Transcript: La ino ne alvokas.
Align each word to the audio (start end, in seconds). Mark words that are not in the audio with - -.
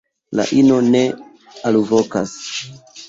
La 0.37 0.45
ino 0.61 0.79
ne 0.95 1.01
alvokas. 1.73 2.35